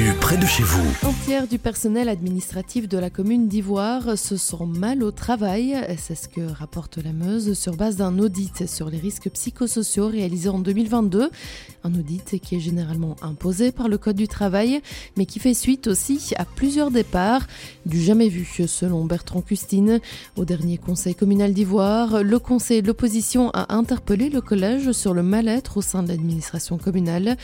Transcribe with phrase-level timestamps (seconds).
[0.00, 1.08] l'actu près de chez vous.
[1.08, 5.76] Un tiers du personnel administratif de la commune d'Ivoire se sent mal au travail.
[5.98, 10.48] C'est ce que rapporte la Meuse sur base d'un audit sur les risques psychosociaux réalisé
[10.48, 11.30] en 2022.
[11.84, 14.80] Un audit qui est généralement imposé par le Code du travail,
[15.16, 17.46] mais qui fait suite aussi à plusieurs départs.
[17.86, 20.00] Du jamais vu, selon Bertrand Custine.
[20.36, 25.22] Au dernier conseil communal d'Ivoire, le conseil de l'opposition a interpellé le collège sur le
[25.22, 27.36] mal-être au sein de l'administration communale.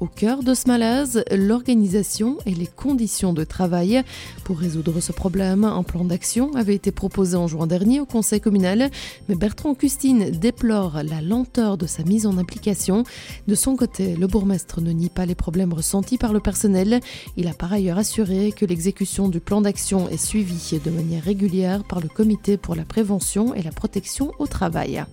[0.00, 2.01] Au cœur de ce malaise, l'organisation
[2.46, 4.02] et les conditions de travail.
[4.44, 8.40] Pour résoudre ce problème, un plan d'action avait été proposé en juin dernier au conseil
[8.40, 8.90] communal,
[9.28, 13.04] mais Bertrand Custine déplore la lenteur de sa mise en application.
[13.46, 17.00] De son côté, le bourgmestre ne nie pas les problèmes ressentis par le personnel.
[17.36, 21.84] Il a par ailleurs assuré que l'exécution du plan d'action est suivie de manière régulière
[21.84, 25.04] par le comité pour la prévention et la protection au travail.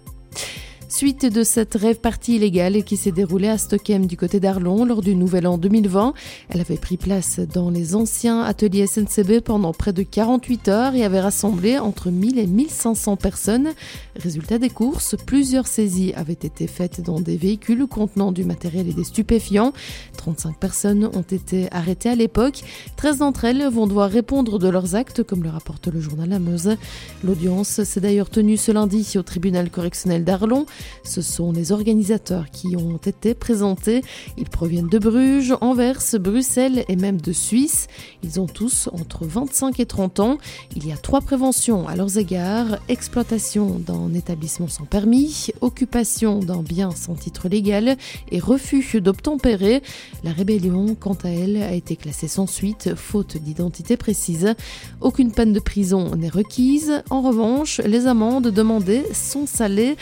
[0.91, 5.02] Suite de cette rêve partie illégale qui s'est déroulée à Stockholm du côté d'Arlon lors
[5.02, 6.16] du Nouvel An 2020.
[6.49, 11.05] Elle avait pris place dans les anciens ateliers SNCB pendant près de 48 heures et
[11.05, 13.69] avait rassemblé entre 1000 et 1500 personnes.
[14.16, 18.94] Résultat des courses, plusieurs saisies avaient été faites dans des véhicules contenant du matériel et
[18.94, 19.73] des stupéfiants.
[20.17, 22.64] 35 personnes ont été arrêtées à l'époque.
[22.97, 26.39] 13 d'entre elles vont devoir répondre de leurs actes, comme le rapporte le journal La
[26.39, 26.77] Meuse.
[27.23, 30.66] L'audience s'est d'ailleurs tenue ce lundi au tribunal correctionnel d'Arlon.
[31.03, 34.02] Ce sont les organisateurs qui ont été présentés.
[34.38, 37.88] Ils proviennent de Bruges, Anvers, Bruxelles et même de Suisse.
[38.23, 40.38] Ils ont tous entre 25 et 30 ans.
[40.75, 42.77] Il y a trois préventions à leurs égards.
[42.88, 47.97] Exploitation d'un établissement sans permis, occupation d'un bien sans titre légal
[48.31, 49.81] et refus d'obtempérer.
[50.23, 54.55] La rébellion, quant à elle, a été classée sans suite, faute d'identité précise.
[55.02, 57.03] Aucune peine de prison n'est requise.
[57.09, 59.95] En revanche, les amendes demandées sont salées.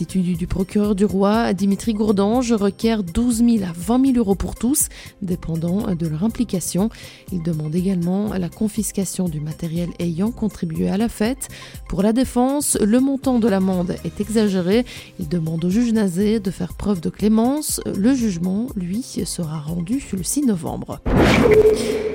[0.00, 4.54] Subside du procureur du roi, Dimitri Gourdange, requiert 12 000 à 20 000 euros pour
[4.54, 4.88] tous,
[5.20, 6.88] dépendant de leur implication.
[7.32, 11.48] Il demande également la confiscation du matériel ayant contribué à la fête.
[11.88, 14.86] Pour la défense, le montant de l'amende est exagéré.
[15.18, 17.80] Il demande au juge Nazé de faire preuve de clémence.
[17.84, 21.00] Le jugement, lui, sera rendu le 6 novembre.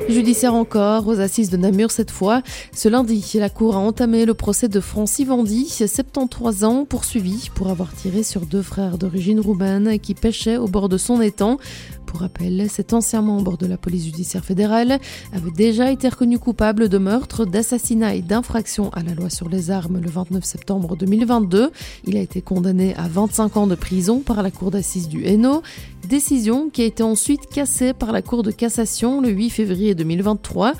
[0.07, 2.43] Judiciaire encore, aux assises de Namur cette fois.
[2.73, 7.69] Ce lundi, la Cour a entamé le procès de Francis Vendy, 73 ans, poursuivi pour
[7.69, 11.57] avoir tiré sur deux frères d'origine roumaine qui pêchaient au bord de son étang.
[12.05, 14.99] Pour rappel, cet ancien membre de la police judiciaire fédérale
[15.33, 19.71] avait déjà été reconnu coupable de meurtre, d'assassinat et d'infraction à la loi sur les
[19.71, 21.71] armes le 29 septembre 2022.
[22.05, 25.61] Il a été condamné à 25 ans de prison par la cour d'assises du Hainaut,
[26.07, 30.73] décision qui a été ensuite cassée par la cour de cassation le 8 février 2023.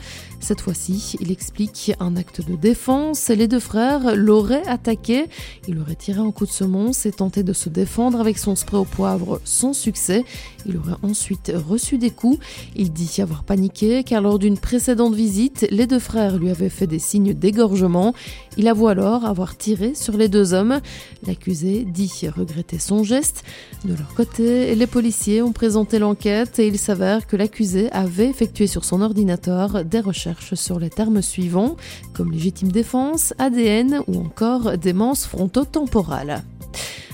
[0.46, 3.30] Cette fois-ci, il explique un acte de défense.
[3.30, 5.26] Les deux frères l'auraient attaqué.
[5.68, 8.80] Il aurait tiré un coup de semonce et tenté de se défendre avec son spray
[8.80, 10.24] au poivre sans succès.
[10.68, 12.38] Il aurait ensuite reçu des coups.
[12.76, 16.86] Il dit avoir paniqué car lors d'une précédente visite, les deux frères lui avaient fait
[16.86, 18.14] des signes d'égorgement.
[18.56, 20.80] Il avoue alors avoir tiré sur les deux hommes.
[21.26, 23.44] L'accusé dit regretter son geste.
[23.84, 28.68] De leur côté, les policiers ont présenté l'enquête et il s'avère que l'accusé avait effectué
[28.68, 31.76] sur son ordinateur des recherches sur les termes suivants,
[32.14, 36.44] comme légitime défense, ADN ou encore démence frontotemporale.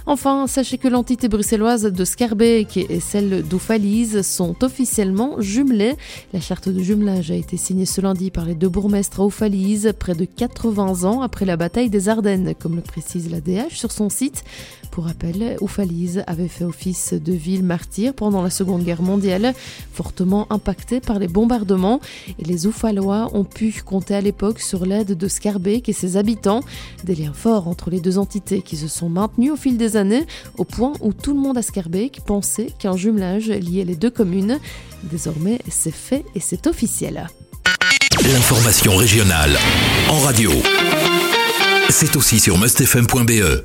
[0.07, 5.95] Enfin, sachez que l'entité bruxelloise de Scarbeck et celle d'Oufalise sont officiellement jumelées.
[6.33, 9.93] La charte de jumelage a été signée ce lundi par les deux bourgmestres à Oufalise,
[9.97, 13.91] près de 80 ans après la bataille des Ardennes, comme le précise la DH sur
[13.91, 14.43] son site.
[14.89, 19.53] Pour rappel, Oufalise avait fait office de ville martyre pendant la Seconde Guerre mondiale,
[19.93, 22.01] fortement impactée par les bombardements,
[22.39, 26.61] et les Oufalois ont pu compter à l'époque sur l'aide de Scarbeck et ses habitants.
[27.05, 30.25] Des liens forts entre les deux entités qui se sont maintenus au fil des années,
[30.57, 34.59] au point où tout le monde à Scarbeck pensait qu'un jumelage liait les deux communes.
[35.03, 37.27] Désormais, c'est fait et c'est officiel.
[38.23, 39.57] L'information régionale
[40.09, 40.51] en radio.
[41.89, 43.59] C'est aussi sur mustfm.be.